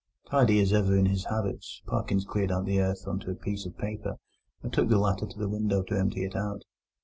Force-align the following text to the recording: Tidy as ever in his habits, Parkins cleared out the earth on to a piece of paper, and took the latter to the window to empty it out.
Tidy 0.31 0.59
as 0.61 0.73
ever 0.73 0.97
in 0.97 1.05
his 1.05 1.25
habits, 1.25 1.83
Parkins 1.85 2.25
cleared 2.25 2.51
out 2.51 2.65
the 2.65 2.81
earth 2.81 3.07
on 3.07 3.19
to 3.19 3.29
a 3.29 3.35
piece 3.35 3.67
of 3.67 3.77
paper, 3.77 4.15
and 4.63 4.73
took 4.73 4.89
the 4.89 4.97
latter 4.97 5.27
to 5.27 5.37
the 5.37 5.47
window 5.47 5.83
to 5.83 5.95
empty 5.95 6.23
it 6.23 6.35
out. 6.35 6.63